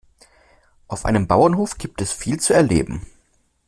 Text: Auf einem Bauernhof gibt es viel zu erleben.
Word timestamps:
Auf 0.87 1.05
einem 1.05 1.27
Bauernhof 1.27 1.77
gibt 1.77 2.01
es 2.01 2.11
viel 2.11 2.39
zu 2.39 2.55
erleben. 2.55 3.05